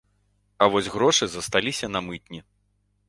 [0.61, 2.39] А вось грошы засталіся на мытні.